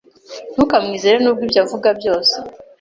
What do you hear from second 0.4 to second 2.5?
Ntukamwizere nubwo ibyo avuga byose.